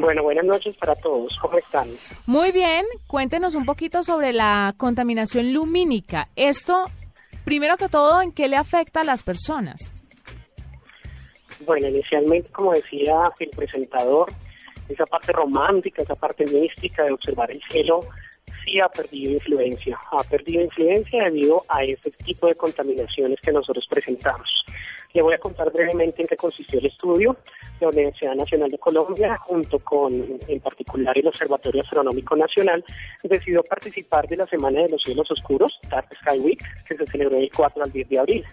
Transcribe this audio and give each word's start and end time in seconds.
Bueno, 0.00 0.22
buenas 0.22 0.44
noches 0.44 0.76
para 0.76 0.96
todos. 0.96 1.38
¿Cómo 1.40 1.56
están? 1.56 1.88
Muy 2.26 2.50
bien. 2.50 2.84
Cuéntenos 3.06 3.54
un 3.54 3.64
poquito 3.64 4.02
sobre 4.02 4.32
la 4.32 4.74
contaminación 4.76 5.52
lumínica. 5.54 6.26
Esto, 6.34 6.86
primero 7.44 7.76
que 7.76 7.88
todo, 7.88 8.20
¿en 8.20 8.32
qué 8.32 8.48
le 8.48 8.56
afecta 8.56 9.02
a 9.02 9.04
las 9.04 9.22
personas? 9.22 9.94
Bueno, 11.64 11.88
inicialmente, 11.88 12.50
como 12.50 12.72
decía 12.72 13.30
el 13.38 13.50
presentador, 13.50 14.32
esa 14.88 15.06
parte 15.06 15.32
romántica, 15.32 16.02
esa 16.02 16.16
parte 16.16 16.44
mística 16.44 17.04
de 17.04 17.12
observar 17.12 17.52
el 17.52 17.62
cielo, 17.70 18.00
sí 18.64 18.80
ha 18.80 18.88
perdido 18.88 19.30
influencia. 19.30 19.96
Ha 20.10 20.24
perdido 20.24 20.62
influencia 20.62 21.22
debido 21.22 21.64
a 21.68 21.84
ese 21.84 22.10
tipo 22.24 22.48
de 22.48 22.56
contaminaciones 22.56 23.40
que 23.40 23.52
nosotros 23.52 23.86
presentamos. 23.88 24.64
Le 25.14 25.22
voy 25.22 25.32
a 25.32 25.38
contar 25.38 25.72
brevemente 25.72 26.22
en 26.22 26.28
qué 26.28 26.36
consistió 26.36 26.80
el 26.80 26.86
estudio. 26.86 27.36
La 27.80 27.88
Universidad 27.88 28.34
Nacional 28.34 28.68
de 28.68 28.78
Colombia, 28.78 29.38
junto 29.46 29.78
con, 29.78 30.12
en 30.12 30.60
particular, 30.60 31.16
el 31.16 31.28
Observatorio 31.28 31.82
Astronómico 31.82 32.34
Nacional, 32.34 32.84
decidió 33.22 33.62
participar 33.62 34.26
de 34.26 34.38
la 34.38 34.44
Semana 34.46 34.82
de 34.82 34.88
los 34.88 35.02
Cielos 35.04 35.30
Oscuros, 35.30 35.78
Dark 35.88 36.08
Sky 36.20 36.40
Week, 36.40 36.60
que 36.88 36.96
se 36.96 37.06
celebró 37.06 37.36
del 37.36 37.50
4 37.54 37.84
al 37.84 37.92
10 37.92 38.08
de 38.08 38.18
abril, 38.18 38.44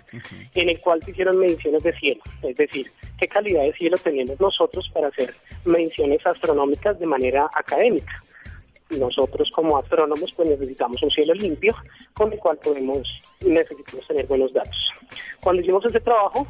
en 0.53 0.69
el 0.69 0.79
cual 0.81 1.01
se 1.01 1.09
hicieron 1.09 1.39
mediciones 1.39 1.81
de 1.81 1.93
cielo, 1.97 2.21
es 2.43 2.55
decir, 2.55 2.91
qué 3.19 3.27
calidad 3.27 3.63
de 3.63 3.73
cielo 3.73 3.97
tenemos 3.97 4.39
nosotros 4.39 4.87
para 4.93 5.07
hacer 5.07 5.33
mediciones 5.65 6.23
astronómicas 6.25 6.99
de 6.99 7.07
manera 7.07 7.49
académica 7.55 8.23
nosotros 8.97 9.49
como 9.51 9.77
astrónomos 9.77 10.31
pues 10.35 10.49
necesitamos 10.49 11.01
un 11.03 11.09
cielo 11.09 11.33
limpio 11.33 11.75
con 12.13 12.31
el 12.31 12.39
cual 12.39 12.57
podemos 12.57 13.07
necesitamos 13.41 14.07
tener 14.07 14.25
buenos 14.27 14.53
datos. 14.53 14.91
Cuando 15.41 15.61
hicimos 15.61 15.85
ese 15.85 15.99
trabajo 15.99 16.47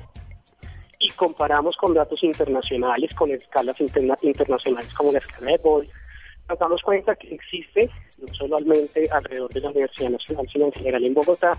y 0.99 1.09
comparamos 1.11 1.75
con 1.77 1.93
datos 1.93 2.23
internacionales, 2.23 3.13
con 3.15 3.31
escalas 3.31 3.77
internacionales 4.21 4.93
como 4.93 5.11
la 5.11 5.19
escala 5.19 5.51
de 5.51 5.57
Boyle, 5.57 5.89
nos 6.49 6.59
damos 6.59 6.81
cuenta 6.81 7.15
que 7.15 7.33
existe, 7.33 7.89
no 8.17 8.33
solamente 8.33 9.09
alrededor 9.09 9.49
de 9.51 9.61
la 9.61 9.69
Universidad 9.69 10.09
Nacional, 10.09 10.47
sino 10.51 10.65
en 10.65 10.71
general 10.73 11.05
en 11.05 11.13
Bogotá, 11.13 11.51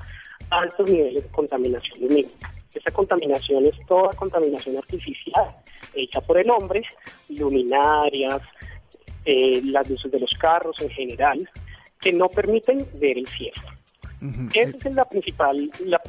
altos 0.50 0.90
niveles 0.90 1.22
de 1.22 1.30
contaminación 1.30 2.00
lumínica. 2.00 2.52
Esa 2.74 2.90
contaminación 2.90 3.66
es 3.66 3.74
toda 3.86 4.10
contaminación 4.14 4.76
artificial 4.76 5.48
hecha 5.94 6.20
por 6.20 6.38
el 6.38 6.50
hombre, 6.50 6.82
luminarias, 7.28 8.40
eh, 9.24 9.60
las 9.64 9.88
luces 9.88 10.10
de 10.10 10.20
los 10.20 10.32
carros 10.34 10.80
en 10.80 10.90
general, 10.90 11.48
que 12.00 12.12
no 12.12 12.28
permiten 12.28 12.86
ver 13.00 13.18
el 13.18 13.26
cielo. 13.26 13.62
Esa 14.54 14.76
es 14.88 14.94
la 14.94 15.04
principal, 15.04 15.68
la, 15.84 16.00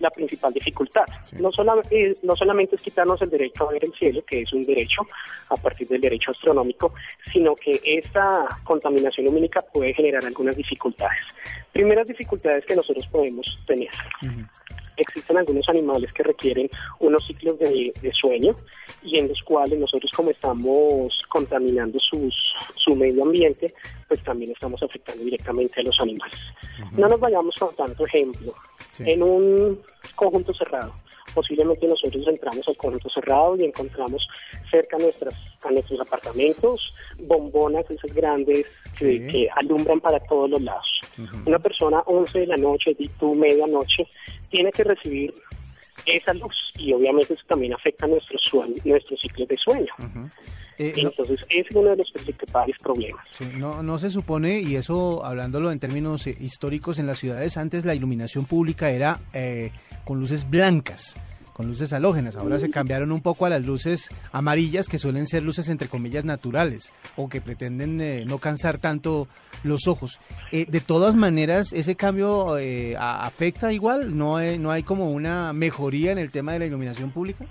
la 0.00 0.10
principal 0.10 0.52
dificultad. 0.52 1.04
No, 1.38 1.52
solamente, 1.52 2.10
eh, 2.10 2.14
no 2.24 2.34
solamente 2.34 2.74
es 2.74 2.82
quitarnos 2.82 3.22
el 3.22 3.30
derecho 3.30 3.68
a 3.68 3.72
ver 3.72 3.84
el 3.84 3.92
cielo, 3.92 4.24
que 4.26 4.42
es 4.42 4.52
un 4.52 4.64
derecho 4.64 5.06
a 5.48 5.54
partir 5.54 5.86
del 5.86 6.00
derecho 6.00 6.32
astronómico, 6.32 6.92
sino 7.32 7.54
que 7.54 7.80
esta 7.84 8.60
contaminación 8.64 9.26
lumínica 9.26 9.62
puede 9.72 9.94
generar 9.94 10.24
algunas 10.24 10.56
dificultades. 10.56 11.22
Primeras 11.72 12.08
dificultades 12.08 12.64
que 12.66 12.74
nosotros 12.74 13.06
podemos 13.06 13.46
tener 13.66 13.90
existen 14.96 15.36
algunos 15.36 15.68
animales 15.68 16.12
que 16.12 16.22
requieren 16.22 16.68
unos 17.00 17.26
ciclos 17.26 17.58
de, 17.58 17.92
sueño 18.12 18.54
y 19.02 19.18
en 19.18 19.28
los 19.28 19.42
cuales 19.42 19.78
nosotros 19.78 20.10
como 20.12 20.30
estamos 20.30 21.22
contaminando 21.28 21.98
sus, 21.98 22.34
su 22.76 22.94
medio 22.94 23.24
ambiente, 23.24 23.74
pues 24.08 24.22
también 24.22 24.52
estamos 24.52 24.82
afectando 24.82 25.24
directamente 25.24 25.80
a 25.80 25.84
los 25.84 25.98
animales. 26.00 26.40
No 26.96 27.08
nos 27.08 27.20
vayamos 27.20 27.54
con 27.56 27.74
tanto 27.74 28.06
ejemplo. 28.06 28.54
En 29.00 29.22
un 29.22 29.80
conjunto 30.14 30.54
cerrado, 30.54 30.94
posiblemente 31.34 31.86
nosotros 31.86 32.26
entramos 32.26 32.66
al 32.68 32.76
conjunto 32.76 33.08
cerrado 33.10 33.56
y 33.56 33.64
encontramos 33.64 34.26
cerca 34.70 34.96
a, 34.96 35.00
nuestras, 35.00 35.34
a 35.64 35.70
nuestros 35.70 36.00
apartamentos 36.00 36.94
bombonas 37.18 37.84
esas 37.90 38.12
grandes 38.12 38.64
que, 38.98 39.48
alumbran 39.56 40.00
para 40.00 40.20
todos 40.20 40.48
los 40.50 40.62
lados. 40.62 41.00
Una 41.46 41.58
persona 41.58 42.00
11 42.06 42.40
de 42.40 42.46
la 42.46 42.56
noche, 42.56 42.96
tu 43.18 43.34
medianoche, 43.34 44.06
tiene 44.48 44.70
que 44.72 44.84
recibir 44.84 45.34
esa 46.06 46.34
luz 46.34 46.72
y 46.76 46.92
obviamente 46.92 47.34
eso 47.34 47.42
también 47.46 47.72
afecta 47.72 48.06
nuestro 48.06 48.38
sueño, 48.38 48.74
nuestro 48.84 49.16
ciclo 49.16 49.46
de 49.46 49.56
sueño. 49.56 49.92
Eh, 50.78 50.92
Entonces 50.96 51.40
es 51.48 51.66
uno 51.74 51.90
de 51.90 51.96
los 51.96 52.10
principales 52.10 52.76
problemas. 52.82 53.24
no, 53.56 53.82
no 53.82 53.98
se 53.98 54.10
supone, 54.10 54.60
y 54.60 54.76
eso 54.76 55.24
hablándolo 55.24 55.70
en 55.70 55.78
términos 55.78 56.26
eh, 56.26 56.36
históricos 56.38 56.98
en 56.98 57.06
las 57.06 57.18
ciudades, 57.18 57.56
antes 57.56 57.84
la 57.84 57.94
iluminación 57.94 58.44
pública 58.44 58.90
era 58.90 59.20
eh, 59.32 59.70
con 60.04 60.18
luces 60.18 60.50
blancas 60.50 61.16
con 61.54 61.68
luces 61.68 61.92
halógenas. 61.92 62.36
Ahora 62.36 62.58
se 62.58 62.68
cambiaron 62.68 63.12
un 63.12 63.22
poco 63.22 63.46
a 63.46 63.48
las 63.48 63.64
luces 63.64 64.10
amarillas, 64.32 64.88
que 64.88 64.98
suelen 64.98 65.26
ser 65.26 65.42
luces 65.44 65.68
entre 65.68 65.88
comillas 65.88 66.24
naturales 66.24 66.92
o 67.16 67.28
que 67.28 67.40
pretenden 67.40 68.00
eh, 68.00 68.24
no 68.26 68.38
cansar 68.38 68.78
tanto 68.78 69.28
los 69.62 69.86
ojos. 69.86 70.20
Eh, 70.52 70.66
de 70.68 70.80
todas 70.80 71.14
maneras, 71.14 71.72
ese 71.72 71.94
cambio 71.94 72.58
eh, 72.58 72.96
afecta 72.98 73.72
igual. 73.72 74.16
No 74.16 74.36
hay, 74.36 74.58
no 74.58 74.72
hay 74.72 74.82
como 74.82 75.10
una 75.10 75.52
mejoría 75.52 76.10
en 76.10 76.18
el 76.18 76.32
tema 76.32 76.52
de 76.52 76.58
la 76.58 76.66
iluminación 76.66 77.12
pública. 77.12 77.46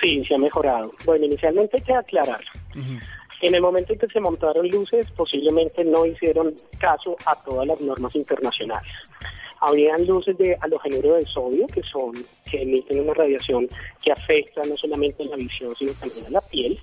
Sí, 0.00 0.24
se 0.24 0.36
ha 0.36 0.38
mejorado. 0.38 0.92
Bueno, 1.04 1.26
inicialmente 1.26 1.78
hay 1.78 1.82
que 1.82 1.94
aclarar. 1.94 2.44
En 3.42 3.54
el 3.54 3.60
momento 3.60 3.92
en 3.92 3.98
que 3.98 4.06
se 4.06 4.20
montaron 4.20 4.68
luces, 4.68 5.06
posiblemente 5.16 5.84
no 5.84 6.06
hicieron 6.06 6.54
caso 6.78 7.16
a 7.26 7.34
todas 7.42 7.66
las 7.66 7.80
normas 7.80 8.14
internacionales 8.14 8.92
habrían 9.60 10.06
luces 10.06 10.36
de 10.38 10.56
halogénero 10.60 11.14
de 11.14 11.26
sodio 11.26 11.66
que 11.66 11.82
son 11.82 12.12
que 12.50 12.62
emiten 12.62 13.00
una 13.00 13.14
radiación 13.14 13.68
que 14.02 14.12
afecta 14.12 14.62
no 14.64 14.76
solamente 14.76 15.24
la 15.24 15.36
visión 15.36 15.74
sino 15.76 15.92
también 15.94 16.26
a 16.26 16.30
la 16.30 16.40
piel. 16.40 16.78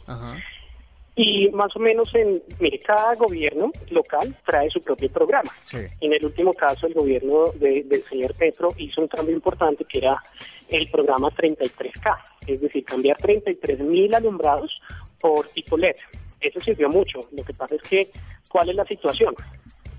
Y 1.19 1.49
más 1.49 1.75
o 1.75 1.79
menos 1.79 2.13
en, 2.13 2.43
mire, 2.59 2.79
cada 2.79 3.15
gobierno 3.15 3.71
local 3.89 4.37
trae 4.45 4.69
su 4.69 4.79
propio 4.79 5.11
programa. 5.11 5.49
En 5.73 6.13
el 6.13 6.23
último 6.23 6.53
caso, 6.53 6.85
el 6.85 6.93
gobierno 6.93 7.45
del 7.55 8.03
señor 8.07 8.35
Petro 8.35 8.69
hizo 8.77 9.01
un 9.01 9.07
cambio 9.07 9.33
importante 9.33 9.83
que 9.85 9.97
era 9.97 10.21
el 10.69 10.87
programa 10.91 11.29
33K, 11.31 12.17
es 12.45 12.61
decir, 12.61 12.85
cambiar 12.85 13.17
33 13.17 13.79
mil 13.79 14.13
alumbrados 14.13 14.79
por 15.19 15.47
tipo 15.47 15.75
LED. 15.75 15.95
Eso 16.39 16.59
sirvió 16.59 16.87
mucho. 16.87 17.21
Lo 17.31 17.43
que 17.43 17.53
pasa 17.53 17.73
es 17.73 17.81
que, 17.81 18.11
¿cuál 18.47 18.69
es 18.69 18.75
la 18.75 18.85
situación? 18.85 19.33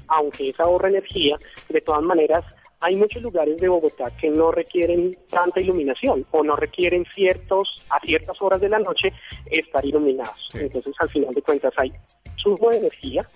Aunque 0.07 0.51
es 0.51 0.61
ahorra 0.61 0.89
energía, 0.89 1.37
de 1.69 1.81
todas 1.81 2.03
maneras 2.03 2.45
hay 2.81 2.97
muchos 2.97 3.23
lugares 3.23 3.57
de 3.57 3.69
Bogotá 3.69 4.11
que 4.21 4.31
no 4.31 4.53
requieren 4.53 5.17
tanta 5.31 5.61
iluminación 5.61 6.25
o 6.31 6.45
no 6.45 6.55
requieren 6.57 7.05
ciertos 7.15 7.85
a 7.91 7.99
ciertas 8.01 8.41
horas 8.41 8.61
de 8.61 8.69
la 8.69 8.79
noche 8.79 9.13
estar 9.51 9.85
iluminados. 9.85 10.49
Entonces, 10.55 10.95
al 11.01 11.11
final 11.11 11.35
de 11.35 11.43
cuentas, 11.43 11.73
hay 11.77 11.93
flujo 12.43 12.71
de 12.71 12.79
energía 12.79 13.29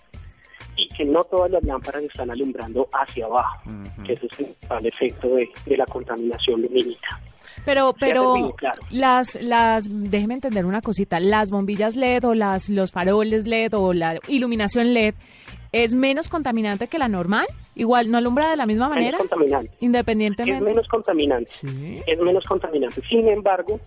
y 0.77 0.89
que 0.89 1.05
no 1.05 1.23
todas 1.25 1.51
las 1.51 1.63
lámparas 1.65 2.05
están 2.05 2.31
alumbrando 2.31 2.89
hacia 2.93 3.27
abajo, 3.27 3.63
que 4.07 4.13
ese 4.15 4.27
es 4.27 4.41
el 4.41 4.47
principal 4.47 4.87
efecto 4.87 5.29
de, 5.35 5.77
la 5.77 5.87
contaminación 5.87 6.63
lumínica. 6.63 7.21
Pero, 7.65 7.95
pero 7.99 8.55
las, 8.91 9.35
las, 9.43 9.87
déjeme 9.91 10.35
entender 10.35 10.65
una 10.65 10.81
cosita, 10.81 11.21
las 11.21 11.51
bombillas 11.51 11.97
LED 11.97 12.25
o 12.25 12.35
las, 12.35 12.69
los 12.69 12.93
faroles 12.93 13.47
LED 13.47 13.75
o 13.75 13.93
la 13.93 14.19
iluminación 14.29 14.95
LED 14.95 15.15
¿Es 15.73 15.95
menos 15.95 16.29
contaminante 16.29 16.87
que 16.87 16.99
la 16.99 17.09
normal? 17.09 17.47
Igual, 17.75 18.11
¿no 18.11 18.19
alumbra 18.19 18.51
de 18.51 18.57
la 18.57 18.67
misma 18.67 18.91
manera? 18.91 19.17
Menos 19.17 19.29
contaminante. 19.31 19.77
Independientemente. 19.81 20.59
Es 20.59 20.63
menos 20.63 20.89
contaminante. 20.89 21.51
Es 22.07 22.19
menos 22.21 22.45
contaminante. 22.45 23.01
Sin 23.09 23.27
embargo, 23.27 23.81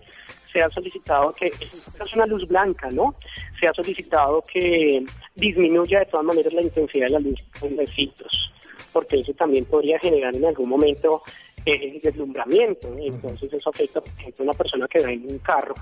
se 0.52 0.60
ha 0.60 0.68
solicitado 0.70 1.32
que, 1.32 1.46
es 1.46 2.14
una 2.14 2.26
luz 2.26 2.46
blanca, 2.48 2.88
¿no? 2.90 3.14
Se 3.60 3.68
ha 3.68 3.72
solicitado 3.72 4.42
que 4.52 5.04
disminuya 5.36 6.00
de 6.00 6.06
todas 6.06 6.26
maneras 6.26 6.52
la 6.52 6.62
intensidad 6.62 7.06
de 7.06 7.12
la 7.12 7.20
luz 7.20 7.40
en 7.62 7.86
filtros, 7.86 8.54
porque 8.92 9.20
eso 9.20 9.32
también 9.34 9.64
podría 9.64 10.00
generar 10.00 10.34
en 10.34 10.44
algún 10.44 10.68
momento 10.68 11.22
eh, 11.64 12.00
deslumbramiento. 12.02 12.88
Entonces 12.98 13.52
eso 13.52 13.70
afecta, 13.70 14.00
por 14.00 14.10
ejemplo, 14.18 14.42
a 14.42 14.48
una 14.48 14.52
persona 14.54 14.88
que 14.88 14.98
va 15.04 15.12
en 15.12 15.30
un 15.30 15.38
carro 15.38 15.74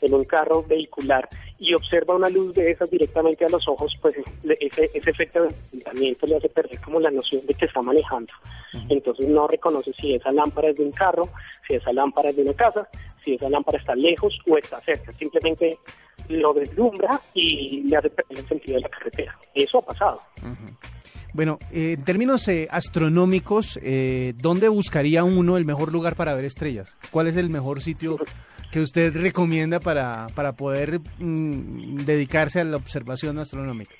en 0.00 0.14
un 0.14 0.24
carro 0.24 0.64
vehicular 0.66 1.28
y 1.60 1.74
observa 1.74 2.16
una 2.16 2.30
luz 2.30 2.54
de 2.54 2.70
esas 2.70 2.90
directamente 2.90 3.44
a 3.44 3.48
los 3.50 3.68
ojos, 3.68 3.94
pues 4.00 4.14
ese, 4.58 4.90
ese 4.94 5.10
efecto 5.10 5.42
de 5.42 5.48
enfrentamiento 5.48 6.26
le 6.26 6.36
hace 6.36 6.48
perder 6.48 6.80
como 6.80 6.98
la 6.98 7.10
noción 7.10 7.46
de 7.46 7.52
que 7.52 7.66
está 7.66 7.82
manejando. 7.82 8.32
Entonces 8.88 9.28
no 9.28 9.46
reconoce 9.46 9.92
si 9.92 10.14
esa 10.14 10.32
lámpara 10.32 10.70
es 10.70 10.76
de 10.76 10.84
un 10.84 10.92
carro, 10.92 11.28
si 11.68 11.74
esa 11.74 11.92
lámpara 11.92 12.30
es 12.30 12.36
de 12.36 12.42
una 12.42 12.54
casa, 12.54 12.88
si 13.22 13.34
esa 13.34 13.50
lámpara 13.50 13.78
está 13.78 13.94
lejos 13.94 14.40
o 14.48 14.56
está 14.56 14.80
cerca. 14.80 15.12
Simplemente 15.18 15.78
lo 16.28 16.54
deslumbra 16.54 17.20
y 17.34 17.82
le 17.82 17.96
hace 17.96 18.08
perder 18.08 18.38
el 18.38 18.48
sentido 18.48 18.76
de 18.76 18.80
la 18.80 18.88
carretera. 18.88 19.38
Eso 19.54 19.78
ha 19.78 19.82
pasado. 19.82 20.20
Bueno, 21.32 21.58
eh, 21.72 21.92
en 21.92 22.04
términos 22.04 22.48
eh, 22.48 22.68
astronómicos, 22.70 23.78
eh, 23.82 24.32
¿dónde 24.36 24.68
buscaría 24.68 25.24
uno 25.24 25.56
el 25.56 25.64
mejor 25.64 25.92
lugar 25.92 26.16
para 26.16 26.34
ver 26.34 26.44
estrellas? 26.44 26.98
¿Cuál 27.10 27.28
es 27.28 27.36
el 27.36 27.50
mejor 27.50 27.80
sitio 27.80 28.16
que 28.70 28.80
usted 28.80 29.14
recomienda 29.16 29.80
para, 29.80 30.26
para 30.34 30.52
poder 30.52 31.00
mm, 31.18 32.04
dedicarse 32.04 32.60
a 32.60 32.64
la 32.64 32.76
observación 32.76 33.38
astronómica? 33.38 33.94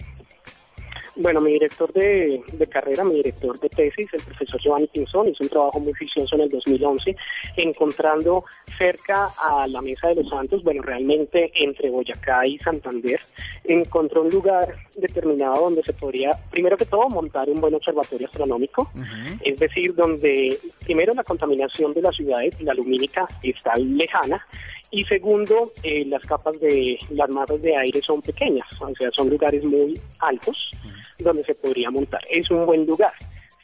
Bueno, 1.21 1.43
mi 1.43 1.53
director 1.53 1.93
de, 1.93 2.43
carrera, 2.71 3.05
mi 3.05 3.17
director 3.17 3.61
de 3.61 3.69
tesis, 3.69 4.09
el 4.15 4.23
profesor 4.23 4.59
Giovanni 4.59 4.87
Pinzón, 4.87 5.29
hizo 5.29 5.45
un 5.45 5.51
trabajo 5.51 5.79
muy 5.79 5.93
juicioso 5.93 6.35
en 6.37 6.43
el 6.43 6.49
2011, 6.49 7.15
encontrando 7.59 8.45
cerca 8.79 9.29
a 9.39 9.67
la 9.67 9.83
Mesa 9.83 10.09
de 10.09 10.15
los 10.15 10.31
Santos, 10.31 10.65
bueno, 10.65 10.81
realmente 10.81 11.53
entre 11.55 11.91
Boyacá 11.91 12.47
y 12.47 12.59
Santander, 12.61 13.21
encontró 13.65 14.23
un 14.23 14.31
lugar 14.31 14.75
determinado 14.97 15.65
donde 15.65 15.83
se 15.83 15.93
podría, 15.93 16.31
primero 16.51 16.79
que 16.79 16.87
todo, 16.87 17.07
montar 17.11 17.51
un 17.51 17.61
buen 17.61 17.75
observatorio 17.75 18.27
astronómico, 18.27 18.91
es 19.43 19.59
decir, 19.59 19.95
donde 19.95 20.59
primero 20.87 21.13
la 21.13 21.25
contaminación 21.25 21.93
de 21.93 22.01
las 22.01 22.17
ciudades 22.17 22.59
la 22.63 22.73
lumínica 22.73 23.29
está 23.43 23.77
lejana 23.77 24.47
y 24.91 25.05
segundo, 25.05 25.73
eh, 25.83 26.05
las 26.07 26.23
capas 26.23 26.59
de 26.61 26.99
las 27.11 27.29
masas 27.31 27.63
de 27.63 27.77
aire 27.77 28.01
son 28.03 28.21
pequeñas, 28.23 28.67
o 28.81 28.89
sea, 28.97 29.11
son 29.13 29.31
lugares 29.31 29.63
muy 29.65 29.99
altos 30.19 30.71
donde 31.19 31.45
se 31.45 31.55
podría 31.55 31.91
montar. 31.91 32.21
Es 32.29 32.51
un 32.51 32.67
buen 32.67 32.87
lugar. 32.87 33.13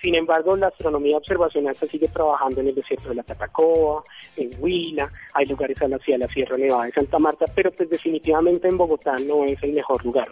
Sin 0.00 0.14
embargo, 0.14 0.56
la 0.56 0.68
astronomía 0.68 1.16
observacional 1.16 1.74
se 1.74 1.88
sigue 1.88 2.06
trabajando 2.08 2.60
en 2.60 2.68
el 2.68 2.74
desierto 2.74 3.08
de 3.08 3.16
la 3.16 3.22
Tatacoa, 3.22 4.04
en 4.36 4.50
Huila, 4.60 5.10
hay 5.32 5.46
lugares 5.46 5.78
hacia 5.78 6.18
la 6.18 6.28
Sierra 6.28 6.56
Nevada 6.56 6.84
de 6.84 6.92
Santa 6.92 7.18
Marta, 7.18 7.46
pero 7.54 7.72
pues 7.72 7.88
definitivamente 7.88 8.68
en 8.68 8.76
Bogotá 8.76 9.14
no 9.26 9.44
es 9.44 9.60
el 9.62 9.72
mejor 9.72 10.04
lugar. 10.04 10.28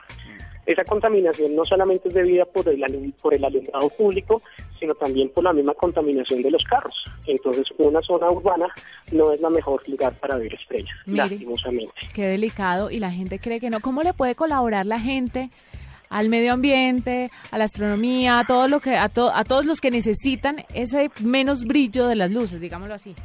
Esa 0.67 0.85
contaminación 0.85 1.55
no 1.55 1.65
solamente 1.65 2.09
es 2.09 2.15
debida 2.15 2.45
por 2.45 2.69
el, 2.69 3.15
por 3.21 3.35
el 3.35 3.45
alumbrado 3.45 3.89
público, 3.91 4.41
sino 4.79 4.95
también 4.95 5.29
por 5.31 5.45
la 5.45 5.53
misma 5.53 5.75
contaminación 5.75 6.43
de 6.43 6.51
los 6.51 6.65
carros. 6.65 6.95
Entonces, 7.27 7.67
una 7.79 8.01
zona 8.03 8.29
urbana 8.31 8.67
no 9.13 9.33
es 9.33 9.41
la 9.41 9.51
mejor 9.51 9.87
lugar 9.89 10.19
para 10.19 10.37
ver 10.37 10.55
estrellas, 10.55 10.97
lastimosamente. 11.07 11.93
Qué 12.15 12.27
delicado, 12.27 12.91
y 12.91 12.99
la 12.99 13.11
gente 13.11 13.39
cree 13.39 13.61
que 13.61 13.71
no. 13.71 13.81
¿Cómo 13.81 14.03
le 14.03 14.15
puede 14.15 14.35
colaborar 14.35 14.87
la 14.87 14.99
gente? 14.99 15.51
al 16.11 16.29
medio 16.29 16.53
ambiente, 16.53 17.31
a 17.51 17.59
la 17.59 17.65
astronomía, 17.65 18.39
a 18.39 18.47
todo 18.47 18.69
lo 18.69 18.79
que 18.79 18.95
a, 18.95 19.07
a 19.07 19.45
todos 19.45 19.65
los 19.67 19.81
que 19.81 19.91
necesitan 19.91 20.65
ese 20.73 21.11
menos 21.21 21.65
brillo 21.65 22.07
de 22.07 22.15
las 22.15 22.31
luces, 22.31 22.61
digámoslo 22.61 22.95
así. 22.95 23.17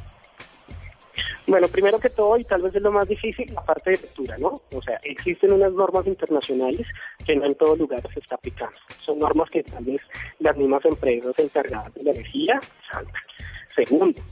Bueno, 1.50 1.66
primero 1.66 1.98
que 1.98 2.10
todo, 2.10 2.38
y 2.38 2.44
tal 2.44 2.62
vez 2.62 2.76
es 2.76 2.80
lo 2.80 2.92
más 2.92 3.08
difícil, 3.08 3.52
la 3.52 3.60
parte 3.60 3.90
de 3.90 3.96
lectura, 3.96 4.38
¿no? 4.38 4.54
O 4.72 4.82
sea, 4.82 5.00
existen 5.02 5.52
unas 5.52 5.72
normas 5.72 6.06
internacionales 6.06 6.86
que 7.26 7.34
no 7.34 7.44
en 7.44 7.56
todo 7.56 7.74
lugar 7.74 8.00
se 8.14 8.20
está 8.20 8.36
aplicando. 8.36 8.78
Son 9.04 9.18
normas 9.18 9.50
que 9.50 9.64
tal 9.64 9.82
vez 9.82 10.00
las 10.38 10.56
mismas 10.56 10.84
empresas 10.84 11.36
encargadas 11.40 11.92
de 11.94 12.04
la 12.04 12.12
energía 12.12 12.60
saltan. 12.92 13.22
Segundo, 13.74 14.22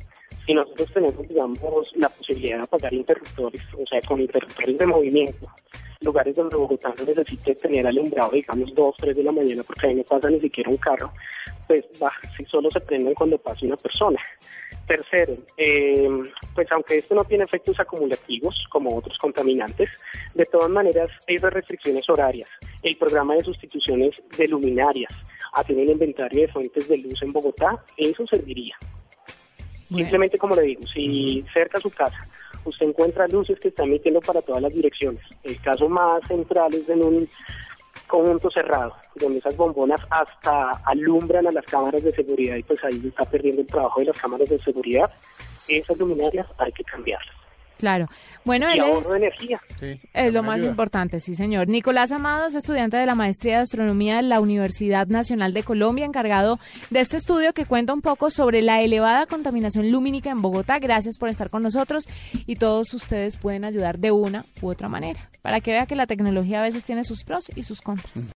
si 0.47 0.55
nosotros 0.55 0.93
tenemos, 0.95 1.29
digamos, 1.29 1.97
la 1.97 2.09
posibilidad 2.09 2.59
de 2.59 2.63
apagar 2.63 2.95
interruptores, 2.95 3.63
o 3.77 3.85
sea, 3.85 4.01
con 4.03 4.21
interruptores 4.21 4.79
de 4.79 4.87
movimiento, 4.87 5.49
lugares 6.03 6.37
donde 6.37 6.57
Bogotá 6.57 6.95
no 6.97 7.05
necesite 7.05 7.57
tener 7.57 7.85
alumbrado, 7.85 8.31
digamos, 8.31 8.73
dos, 8.77 8.95
tres 8.97 9.17
de 9.17 9.25
la 9.25 9.33
mañana, 9.33 9.65
porque 9.65 9.89
ahí 9.89 9.95
no 9.97 10.05
pasa 10.05 10.31
ni 10.31 10.39
siquiera 10.39 10.71
un 10.71 10.77
carro, 10.77 11.13
pues 11.67 11.85
va, 12.01 12.13
si 12.37 12.45
solo 12.45 12.71
se 12.71 12.79
prenden 12.79 13.15
cuando 13.15 13.39
pasa 13.39 13.67
una 13.67 13.77
persona. 13.77 14.21
Tercero, 14.89 15.35
eh, 15.59 16.09
pues 16.55 16.67
aunque 16.73 16.97
esto 16.97 17.15
no 17.15 17.23
tiene 17.25 17.45
efectos 17.45 17.79
acumulativos 17.79 18.65
como 18.71 18.97
otros 18.97 19.19
contaminantes, 19.19 19.91
de 20.35 20.47
todas 20.47 20.71
maneras 20.71 21.11
hay 21.29 21.37
restricciones 21.37 22.09
horarias. 22.09 22.49
El 22.83 22.97
programa 22.97 23.35
de 23.35 23.45
sustituciones 23.45 24.17
de 24.39 24.49
luminarias, 24.49 25.13
hacer 25.53 25.77
un 25.77 25.91
inventario 25.91 26.41
de 26.41 26.49
fuentes 26.49 26.89
de 26.89 26.97
luz 26.97 27.21
en 27.23 27.35
Bogotá, 27.35 27.85
eso 27.99 28.27
serviría. 28.27 28.77
Simplemente 29.89 30.39
como 30.39 30.55
le 30.55 30.63
digo, 30.63 30.83
si 30.87 31.45
cerca 31.53 31.77
a 31.77 31.83
su 31.83 31.91
casa 31.91 32.27
usted 32.65 32.87
encuentra 32.87 33.29
luces 33.29 33.59
que 33.61 33.69
están 33.69 33.89
emitiendo 33.89 34.21
para 34.21 34.43
todas 34.43 34.63
las 34.63 34.73
direcciones, 34.73 35.21
el 35.43 35.61
caso 35.61 35.89
más 35.89 36.27
central 36.27 36.75
es 36.75 36.89
en 36.89 37.05
un 37.05 37.29
conjunto 38.09 38.51
cerrado, 38.51 38.97
donde 39.15 39.39
esas 39.39 39.57
bombonas 39.57 40.01
hasta 40.11 40.73
alumbran 40.85 41.47
a 41.47 41.53
las 41.53 41.65
cámaras 41.67 42.03
de 42.03 42.13
seguridad 42.13 42.57
y 42.57 42.63
pues 42.63 42.83
ahí 42.83 43.01
se 43.01 43.09
está 43.09 43.23
perdiendo 43.25 43.61
el 43.61 43.69
trabajo 43.69 44.01
de 44.01 44.07
las 44.07 44.21
cámaras 44.21 44.49
de 44.49 44.59
seguridad. 44.61 45.09
Esas 45.69 45.97
luminarias 45.99 46.47
hay 46.59 46.73
que 46.73 46.83
cambiarlas. 46.83 47.38
Claro. 47.79 48.09
Bueno, 48.45 48.69
él 48.69 48.81
es, 48.81 49.07
energía. 49.07 49.61
es 50.13 50.33
lo 50.33 50.43
más 50.43 50.63
importante, 50.63 51.21
sí, 51.21 51.35
señor. 51.35 51.69
Nicolás 51.69 52.13
Amados, 52.13 52.55
estudiante 52.55 52.97
de 52.97 53.07
la 53.07 53.15
maestría 53.15 53.57
de 53.57 53.63
astronomía 53.63 54.17
de 54.17 54.23
la 54.23 54.41
Universidad 54.41 55.07
Nacional 55.07 55.53
de 55.53 55.63
Colombia, 55.63 56.05
encargado 56.05 56.59
de 56.91 57.01
este 57.01 57.17
estudio 57.17 57.53
que 57.53 57.67
cuenta 57.67 57.93
un 57.93 58.03
poco 58.03 58.31
sobre 58.31 58.63
la 58.63 58.81
elevada 58.81 59.27
contaminación 59.27 59.91
lumínica 59.91 60.31
en 60.31 60.43
Bogotá. 60.43 60.79
Gracias 60.79 61.19
por 61.19 61.29
estar 61.29 61.51
con 61.51 61.63
nosotros 61.63 62.05
y 62.47 62.57
todos 62.57 62.93
ustedes 62.95 63.37
pueden 63.37 63.65
ayudar 63.65 63.99
de 63.99 64.11
una 64.11 64.45
u 64.61 64.69
otra 64.69 64.89
manera 64.89 65.31
para 65.43 65.61
que 65.61 65.71
vea 65.73 65.87
que 65.87 65.95
la 65.95 66.07
tecnología 66.07 66.61
a 66.61 66.63
veces 66.63 66.85
tiene 66.85 67.05
sus 67.05 67.25
pros 67.25 67.47
y 67.55 67.63
sus 67.63 67.81
contras. 67.81 68.13